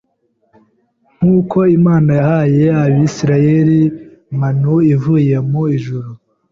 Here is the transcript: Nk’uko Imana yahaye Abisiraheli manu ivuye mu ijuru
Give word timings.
Nk’uko 1.17 1.57
Imana 1.77 2.11
yahaye 2.19 2.63
Abisiraheli 2.83 3.79
manu 4.39 4.75
ivuye 4.93 5.35
mu 5.49 5.61
ijuru 5.75 6.09